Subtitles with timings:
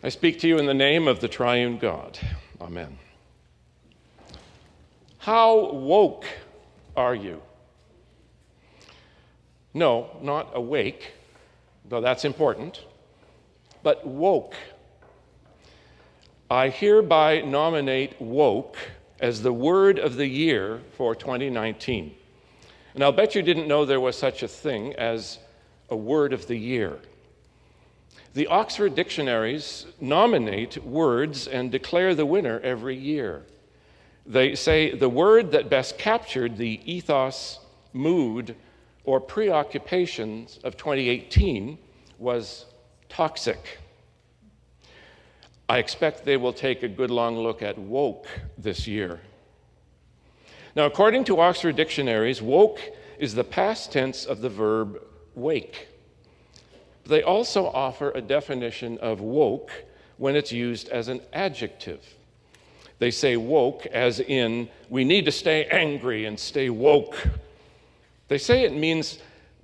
[0.00, 2.18] I speak to you in the name of the triune God.
[2.60, 2.98] Amen.
[5.18, 6.24] How woke
[6.96, 7.42] are you?
[9.74, 11.14] No, not awake,
[11.88, 12.84] though that's important,
[13.82, 14.54] but woke.
[16.48, 18.76] I hereby nominate woke
[19.18, 22.14] as the word of the year for 2019.
[22.94, 25.40] And I'll bet you didn't know there was such a thing as
[25.90, 27.00] a word of the year.
[28.34, 33.44] The Oxford dictionaries nominate words and declare the winner every year.
[34.26, 37.60] They say the word that best captured the ethos,
[37.92, 38.54] mood,
[39.04, 41.78] or preoccupations of 2018
[42.18, 42.66] was
[43.08, 43.78] toxic.
[45.68, 48.26] I expect they will take a good long look at woke
[48.58, 49.20] this year.
[50.76, 52.80] Now, according to Oxford dictionaries, woke
[53.18, 55.02] is the past tense of the verb
[55.34, 55.87] wake.
[57.08, 59.72] They also offer a definition of woke
[60.18, 62.04] when it's used as an adjective.
[62.98, 67.26] They say woke as in, we need to stay angry and stay woke.
[68.28, 69.20] They say it means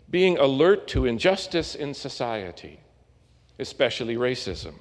[0.09, 2.81] being alert to injustice in society,
[3.59, 4.77] especially racism.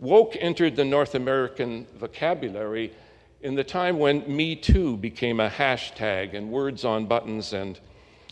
[0.00, 2.94] Woke entered the North American vocabulary
[3.42, 7.78] in the time when Me Too became a hashtag and words on buttons and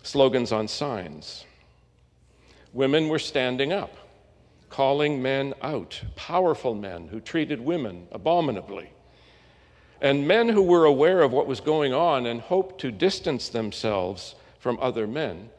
[0.02, 1.44] slogans on signs.
[2.72, 3.94] Women were standing up,
[4.68, 8.90] calling men out, powerful men who treated women abominably.
[10.00, 14.34] And men who were aware of what was going on and hoped to distance themselves
[14.58, 15.50] from other men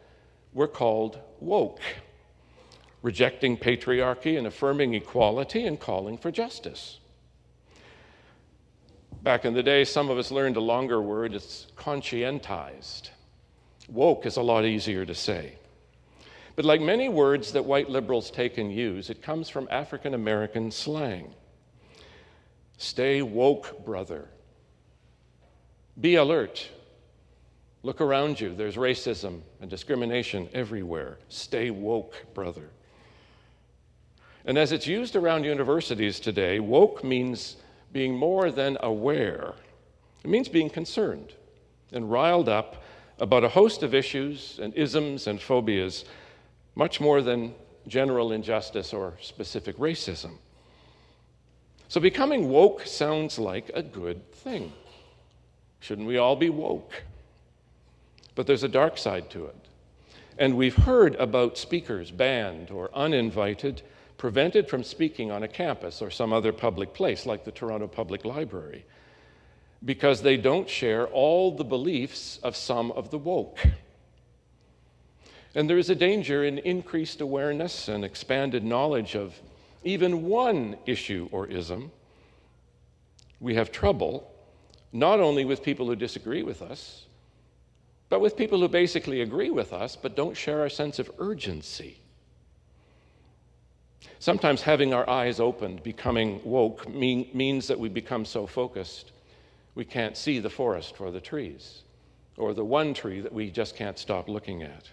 [0.53, 1.79] were called woke
[3.03, 6.99] rejecting patriarchy and affirming equality and calling for justice.
[9.21, 11.35] Back in the day, some of us learned a longer word.
[11.35, 13.09] It's conscientized.
[13.89, 15.57] Woke is a lot easier to say.
[16.55, 20.69] But like many words that white liberals take and use, it comes from African American
[20.69, 21.33] slang.
[22.77, 24.27] Stay woke, brother.
[25.99, 26.69] Be alert.
[27.81, 28.55] Look around you.
[28.55, 31.17] There's racism and discrimination everywhere.
[31.29, 32.69] Stay woke, brother.
[34.45, 37.57] And as it's used around universities today, woke means
[37.91, 39.53] being more than aware.
[40.23, 41.33] It means being concerned
[41.91, 42.83] and riled up
[43.19, 46.05] about a host of issues and isms and phobias,
[46.75, 47.53] much more than
[47.87, 50.37] general injustice or specific racism.
[51.87, 54.73] So becoming woke sounds like a good thing.
[55.79, 57.03] Shouldn't we all be woke?
[58.35, 59.55] But there's a dark side to it.
[60.39, 63.83] And we've heard about speakers banned or uninvited
[64.17, 68.23] prevented from speaking on a campus or some other public place like the Toronto Public
[68.25, 68.85] Library
[69.85, 73.59] because they don't share all the beliefs of some of the woke.
[75.55, 79.39] And there is a danger in increased awareness and expanded knowledge of
[79.83, 81.91] even one issue or ism.
[83.39, 84.31] We have trouble
[84.91, 87.05] not only with people who disagree with us,
[88.09, 91.97] but with people who basically agree with us but don't share our sense of urgency.
[94.19, 99.11] Sometimes having our eyes opened, becoming woke, mean, means that we become so focused
[99.75, 101.81] we can't see the forest for the trees,
[102.37, 104.89] or the one tree that we just can't stop looking at.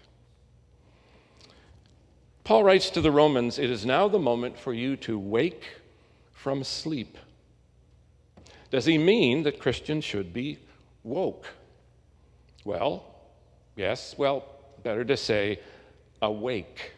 [2.43, 5.63] Paul writes to the Romans, It is now the moment for you to wake
[6.33, 7.17] from sleep.
[8.71, 10.57] Does he mean that Christians should be
[11.03, 11.45] woke?
[12.63, 13.05] Well,
[13.75, 14.45] yes, well,
[14.83, 15.59] better to say
[16.21, 16.93] awake.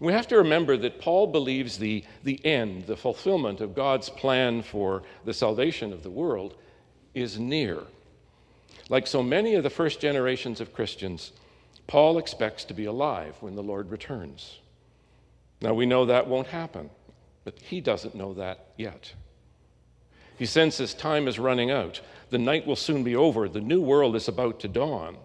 [0.00, 4.62] We have to remember that Paul believes the, the end, the fulfillment of God's plan
[4.62, 6.54] for the salvation of the world,
[7.14, 7.82] is near.
[8.88, 11.32] Like so many of the first generations of Christians,
[11.86, 14.58] Paul expects to be alive when the Lord returns.
[15.60, 16.90] Now, we know that won't happen,
[17.44, 19.12] but he doesn't know that yet.
[20.38, 22.00] He senses time is running out.
[22.30, 23.48] The night will soon be over.
[23.48, 25.16] The new world is about to dawn.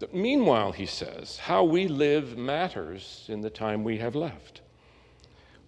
[0.00, 4.60] But Meanwhile, he says, how we live matters in the time we have left.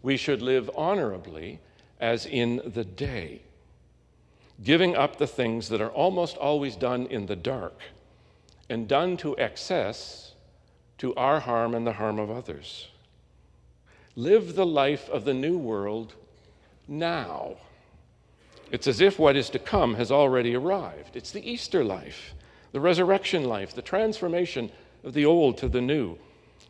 [0.03, 1.61] We should live honorably
[2.01, 3.43] as in the day,
[4.63, 7.81] giving up the things that are almost always done in the dark
[8.69, 10.35] and done to excess
[10.99, 12.89] to our harm and the harm of others.
[14.17, 16.15] Live the life of the new world
[16.87, 17.57] now.
[18.71, 21.17] It's as if what is to come has already arrived.
[21.17, 22.35] It's the Easter life
[22.75, 24.69] the resurrection life, the transformation
[25.05, 26.19] of the old to the new.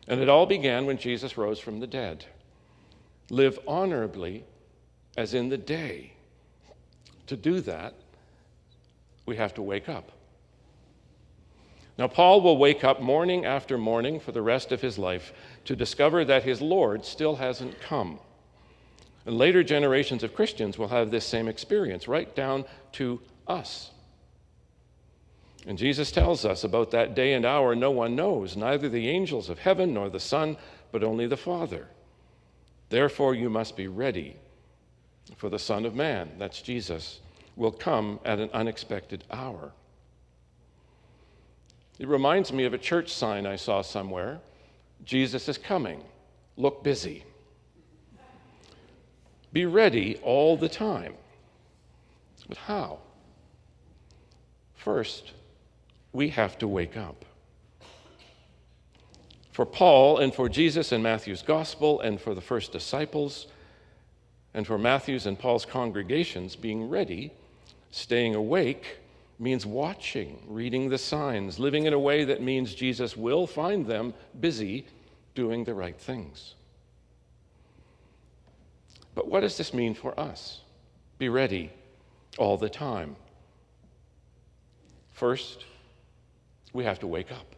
[0.07, 2.25] And it all began when Jesus rose from the dead.
[3.31, 4.45] Live honorably
[5.17, 6.13] as in the day.
[7.25, 7.95] To do that,
[9.25, 10.11] we have to wake up.
[11.97, 15.31] Now, Paul will wake up morning after morning for the rest of his life
[15.63, 18.19] to discover that his Lord still hasn't come.
[19.25, 23.91] And later generations of Christians will have this same experience, right down to us.
[25.65, 29.49] And Jesus tells us about that day and hour no one knows, neither the angels
[29.49, 30.57] of heaven nor the Son,
[30.91, 31.87] but only the Father.
[32.89, 34.35] Therefore, you must be ready,
[35.37, 37.19] for the Son of Man, that's Jesus,
[37.55, 39.71] will come at an unexpected hour.
[41.97, 44.41] It reminds me of a church sign I saw somewhere
[45.03, 46.03] Jesus is coming.
[46.57, 47.23] Look busy.
[49.53, 51.13] Be ready all the time.
[52.47, 52.99] But how?
[54.75, 55.31] First,
[56.11, 57.25] we have to wake up.
[59.51, 63.47] For Paul and for Jesus in Matthew's gospel and for the first disciples
[64.53, 67.31] and for Matthew's and Paul's congregations, being ready,
[67.91, 68.97] staying awake,
[69.37, 74.13] means watching, reading the signs, living in a way that means Jesus will find them
[74.39, 74.87] busy
[75.33, 76.55] doing the right things.
[79.13, 80.61] But what does this mean for us?
[81.17, 81.71] Be ready
[82.37, 83.15] all the time.
[85.11, 85.65] First,
[86.73, 87.55] we have to wake up.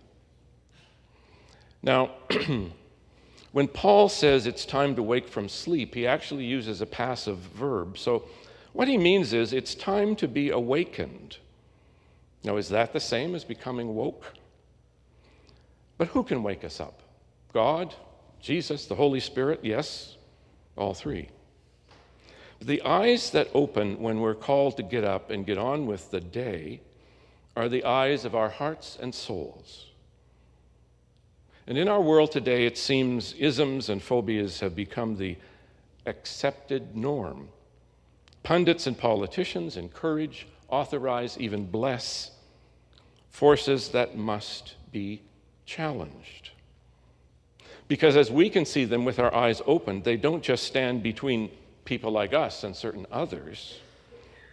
[1.81, 2.12] Now,
[3.51, 7.97] when Paul says it's time to wake from sleep, he actually uses a passive verb.
[7.97, 8.25] So,
[8.73, 11.38] what he means is it's time to be awakened.
[12.47, 14.23] Now, is that the same as becoming woke?
[15.97, 17.01] But who can wake us up?
[17.51, 17.94] God,
[18.39, 19.59] Jesus, the Holy Spirit?
[19.63, 20.15] Yes,
[20.77, 21.27] all three.
[22.61, 26.21] The eyes that open when we're called to get up and get on with the
[26.21, 26.79] day
[27.57, 29.88] are the eyes of our hearts and souls.
[31.67, 35.35] And in our world today, it seems isms and phobias have become the
[36.05, 37.49] accepted norm.
[38.44, 42.31] Pundits and politicians encourage, authorize, even bless
[43.38, 45.22] forces that must be
[45.63, 46.50] challenged.
[47.88, 51.51] Because as we can see them with our eyes open, they don't just stand between
[51.86, 53.80] people like us and certain others,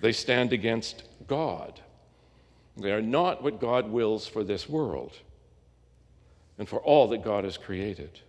[0.02, 1.80] they stand against God.
[2.76, 5.16] They are not what God wills for this world
[6.58, 8.20] and for all that God has created.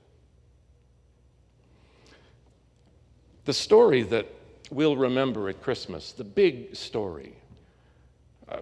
[3.43, 4.33] The story that
[4.71, 7.33] we'll remember at Christmas, the big story,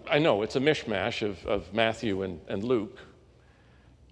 [0.09, 2.97] I know it's a mishmash of, of Matthew and, and Luke,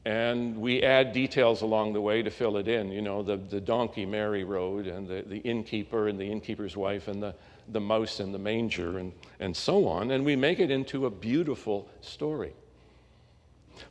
[0.03, 2.91] and we add details along the way to fill it in.
[2.91, 7.07] You know, the, the donkey Mary rode, and the, the innkeeper and the innkeeper's wife,
[7.07, 7.35] and the,
[7.69, 11.09] the mouse in the manger, and, and so on, and we make it into a
[11.09, 12.53] beautiful story.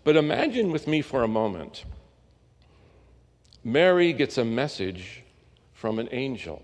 [0.04, 1.84] But imagine with me for a moment
[3.62, 5.22] Mary gets a message
[5.74, 6.62] from an angel.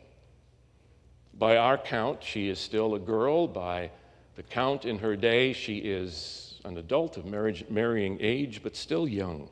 [1.34, 3.46] By our count, she is still a girl.
[3.46, 3.90] By
[4.36, 9.08] the count in her day, she is an adult of marriage, marrying age, but still
[9.08, 9.48] young,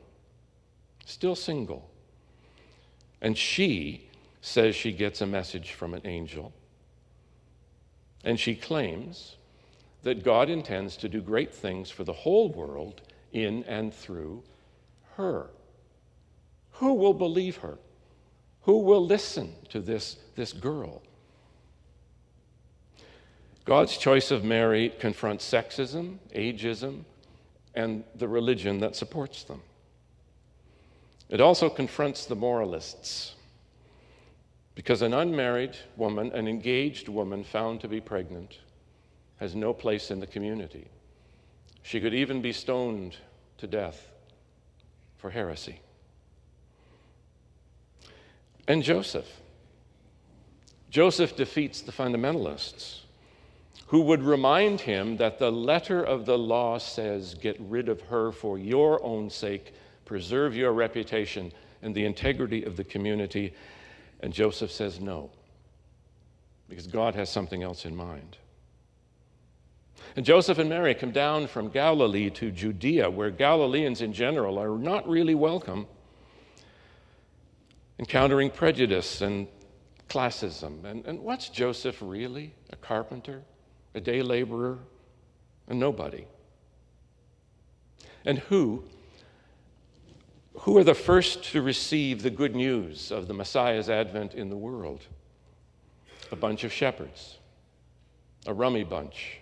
[1.05, 1.89] still single.
[3.21, 4.09] And she
[4.41, 6.53] says she gets a message from an angel.
[8.23, 9.37] And she claims
[10.03, 13.01] that God intends to do great things for the whole world
[13.33, 14.43] in and through
[15.15, 15.47] her.
[16.73, 17.79] Who will believe her?
[18.61, 21.01] Who will listen to this, this girl?
[23.65, 27.03] God's choice of Mary confronts sexism, ageism,
[27.73, 29.61] and the religion that supports them.
[31.29, 33.33] It also confronts the moralists
[34.75, 38.59] because an unmarried woman, an engaged woman found to be pregnant,
[39.37, 40.87] has no place in the community.
[41.81, 43.17] She could even be stoned
[43.57, 44.11] to death
[45.17, 45.79] for heresy.
[48.67, 49.41] And Joseph.
[50.89, 53.04] Joseph defeats the fundamentalists
[53.87, 58.31] who would remind him that the letter of the law says, Get rid of her
[58.31, 59.73] for your own sake,
[60.05, 61.51] preserve your reputation
[61.81, 63.53] and the integrity of the community.
[64.21, 65.29] And Joseph says no,
[66.67, 68.37] because God has something else in mind.
[70.15, 74.77] And Joseph and Mary come down from Galilee to Judea, where Galileans in general are
[74.77, 75.85] not really welcome,
[77.99, 79.47] encountering prejudice and
[80.09, 80.85] classism.
[80.85, 82.55] And, and what's Joseph really?
[82.71, 83.43] A carpenter?
[83.95, 84.77] A day laborer?
[85.67, 86.25] A nobody?
[88.25, 88.83] And who?
[90.59, 94.57] Who are the first to receive the good news of the Messiah's advent in the
[94.57, 95.01] world?
[96.31, 97.37] A bunch of shepherds,
[98.45, 99.39] a rummy bunch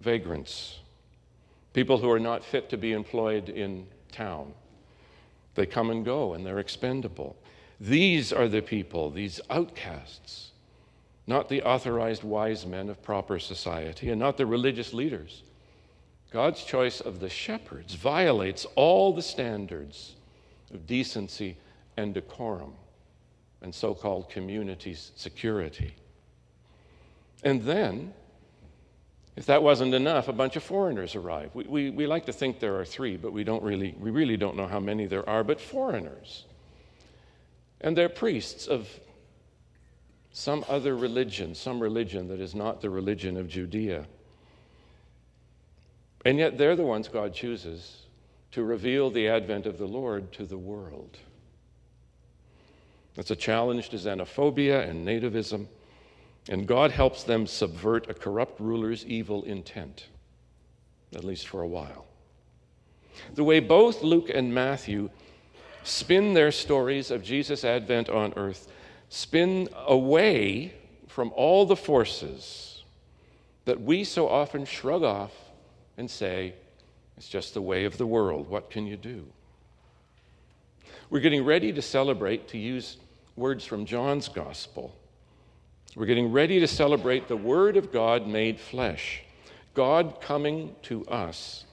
[0.00, 0.80] vagrants,
[1.72, 4.52] people who are not fit to be employed in town.
[5.54, 7.36] They come and go and they're expendable.
[7.78, 10.51] These are the people, these outcasts,
[11.26, 15.42] not the authorized wise men of proper society and not the religious leaders
[16.32, 20.16] God's choice of the shepherds violates all the standards
[20.72, 21.58] of decency
[21.98, 22.72] and decorum
[23.60, 25.94] and so called community security.
[27.44, 28.14] And then,
[29.36, 31.50] if that wasn't enough, a bunch of foreigners arrive.
[31.54, 34.38] We, we, we, like to think there are three, but we, don't really, we really
[34.38, 36.46] don't know how many there are, but foreigners.
[37.82, 38.88] And they're priests of
[40.32, 44.06] some other religion, some religion that is not the religion of Judea.
[46.24, 48.02] And yet they're the ones God chooses
[48.52, 51.18] to reveal the advent of the Lord to the world.
[53.14, 55.66] That's a challenge to xenophobia and nativism,
[56.48, 60.06] and God helps them subvert a corrupt ruler's evil intent,
[61.14, 62.06] at least for a while.
[63.34, 65.10] The way both Luke and Matthew
[65.84, 68.68] spin their stories of Jesus' advent on earth,
[69.12, 70.72] spin away
[71.06, 72.82] from all the forces
[73.66, 75.32] that we so often shrug off
[75.98, 76.54] and say,
[77.18, 78.48] it's just the way of the world.
[78.48, 79.26] What can you do?
[81.10, 82.96] We're getting ready to celebrate, to use
[83.36, 84.96] words from John's gospel.
[85.94, 89.20] We're getting ready to celebrate the Word of God made flesh,
[89.74, 91.66] God coming to us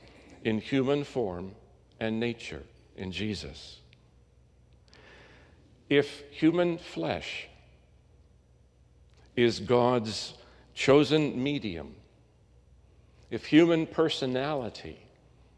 [0.43, 1.53] in human form
[2.01, 2.63] and nature
[2.97, 3.78] in Jesus.
[5.89, 7.47] If human flesh
[9.35, 10.35] is God's
[10.75, 11.95] chosen medium,
[13.31, 14.99] if human personality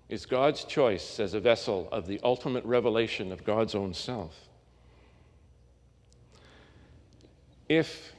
[0.07, 4.35] is God's choice as a vessel of the ultimate revelation of God's own self,
[7.67, 8.13] if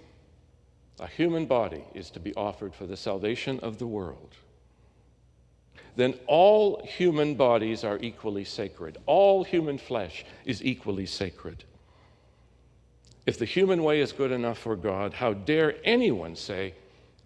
[1.00, 4.35] a human body is to be offered for the salvation of the world,
[5.97, 8.97] then all human bodies are equally sacred.
[9.04, 11.64] All human flesh is equally sacred.
[13.25, 16.75] If the human way is good enough for God, how dare anyone say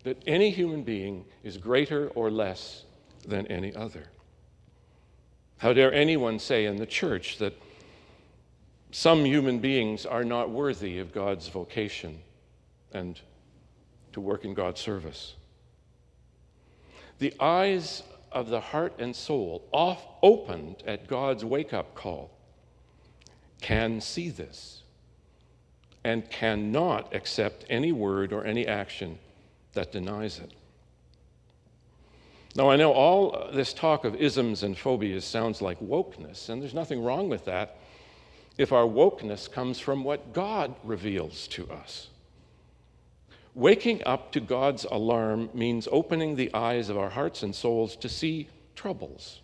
[0.05, 2.85] that any human being is greater or less
[3.27, 4.05] than any other?
[5.59, 7.55] How dare anyone say in the church that
[8.91, 12.19] some human beings are not worthy of God's vocation
[12.93, 13.19] and
[14.13, 15.35] to work in God's service?
[17.19, 22.31] The eyes of the heart and soul, off opened at God's wake up call,
[23.63, 24.83] can see this
[26.07, 29.19] and cannot accept any word or any action
[29.73, 30.53] that denies it.
[32.55, 36.75] Now, I know all this talk of isms and phobias sounds like wokeness, and there's
[36.75, 37.79] nothing wrong with that
[38.57, 42.09] if our wokeness comes from what God reveals to us.
[43.57, 48.09] Waking up to God's alarm means opening the eyes of our hearts and souls to
[48.09, 49.41] see troubles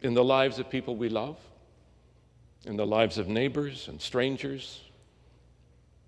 [0.00, 1.36] in the lives of people we love,
[2.64, 4.80] in the lives of neighbors and strangers,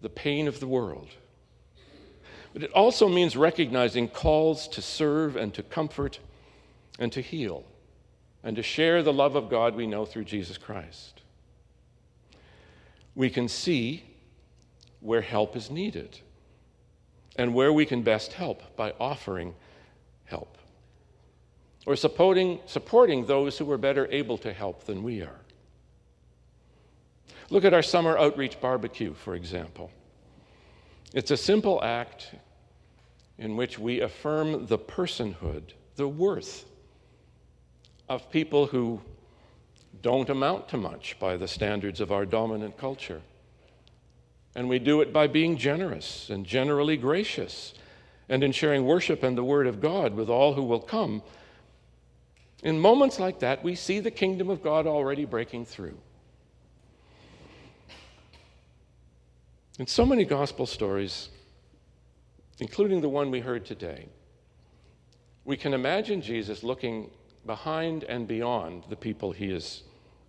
[0.03, 1.09] the pain of the world.
[2.53, 6.19] But it also means recognizing calls to serve and to comfort
[6.99, 7.65] and to heal
[8.45, 11.23] and to share the love of God we know through Jesus Christ.
[13.15, 14.05] We can see
[15.01, 16.19] where help is needed
[17.37, 19.55] and where we can best help by offering
[20.25, 20.59] help
[21.87, 25.42] or supporting, supporting those who are better able to help than we are.
[27.53, 29.91] Look at our summer outreach barbecue, for example.
[31.13, 32.35] It's a simple act
[33.37, 36.65] in which we affirm the personhood, the worth
[38.09, 39.03] of people who
[40.01, 43.21] don't amount to much by the standards of our dominant culture.
[44.55, 47.75] And we do it by being generous and generally gracious
[48.31, 51.23] and in sharing worship and the Word of God with all who will come.
[52.63, 55.99] In moments like that, we see the kingdom of God already breaking through.
[59.79, 61.31] In so many gospel stories,
[62.59, 64.07] including the one we heard today,
[65.47, 67.11] we can imagine Jesus looking
[67.47, 69.83] behind and beyond the people he is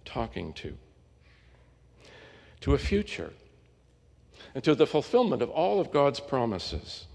[0.05, 0.77] talking to,
[2.61, 3.33] to a future,
[4.55, 7.07] and to the fulfillment of all of God's promises,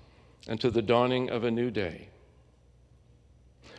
[0.47, 2.09] and to the dawning of a new day.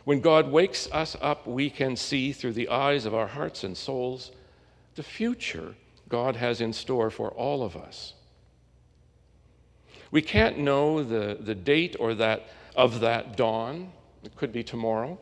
[0.05, 3.77] When God wakes us up, we can see through the eyes of our hearts and
[3.77, 4.31] souls
[4.95, 5.75] the future
[6.09, 8.15] God has in store for all of us.
[10.11, 13.91] We can't know the, the date or that of that dawn.
[14.23, 15.19] It could be tomorrow,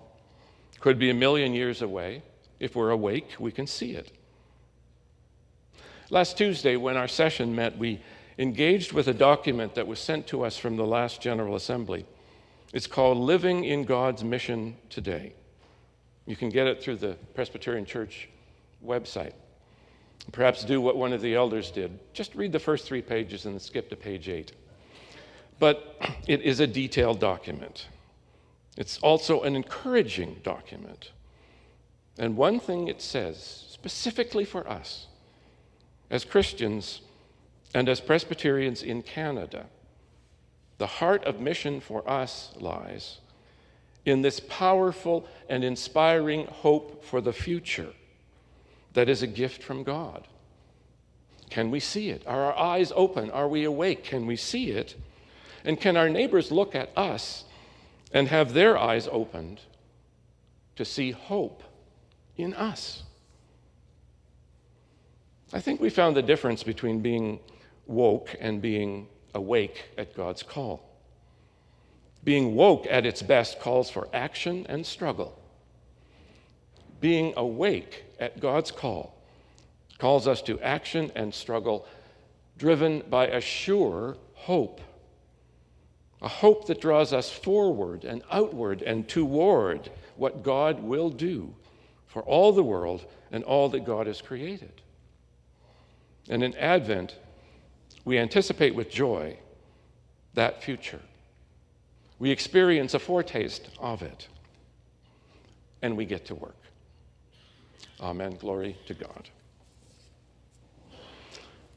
[0.73, 2.23] it could be a million years away.
[2.59, 4.11] If we're awake, we can see it.
[6.09, 8.01] Last Tuesday, when our session met, we
[8.39, 12.05] engaged with a document that was sent to us from the last General Assembly.
[12.73, 15.33] It's called Living in God's Mission Today.
[16.25, 18.29] You can get it through the Presbyterian Church
[18.85, 19.33] website.
[20.31, 23.55] Perhaps do what one of the elders did just read the first three pages and
[23.55, 24.51] then skip to page eight.
[25.59, 25.97] But
[26.27, 27.87] it is a detailed document.
[28.77, 31.11] It's also an encouraging document.
[32.19, 35.07] And one thing it says, specifically for us
[36.09, 37.01] as Christians
[37.73, 39.65] and as Presbyterians in Canada,
[40.77, 43.17] the heart of mission for us lies
[44.05, 47.89] in this powerful and inspiring hope for the future
[48.93, 50.27] that is a gift from God.
[51.49, 52.23] Can we see it?
[52.25, 53.29] Are our eyes open?
[53.31, 54.03] Are we awake?
[54.03, 54.95] Can we see it?
[55.63, 57.45] And can our neighbors look at us
[58.13, 59.61] and have their eyes opened
[60.75, 61.63] to see hope
[62.35, 63.03] in us?
[65.53, 67.39] I think we found the difference between being
[67.85, 70.83] woke and being awake at God's call.
[72.23, 75.39] Being woke at its best calls for action and struggle.
[76.99, 79.15] Being awake at God's call
[79.97, 81.87] calls us to action and struggle
[82.57, 84.81] driven by a sure hope.
[86.21, 91.53] A hope that draws us forward and outward and toward what God will do
[92.07, 94.81] for all the world and all that God has created.
[96.29, 97.15] And in Advent,
[98.03, 99.37] we anticipate with joy
[100.33, 101.01] that future.
[102.19, 104.27] We experience a foretaste of it,
[105.81, 106.57] and we get to work.
[107.99, 108.37] Amen.
[108.37, 109.29] Glory to God.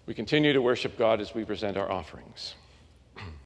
[0.07, 2.55] We continue to worship God as we present our offerings.